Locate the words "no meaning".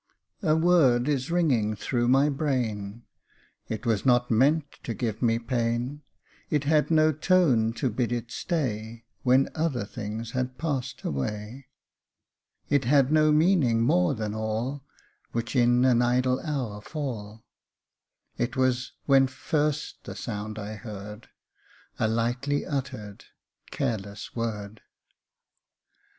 13.11-13.83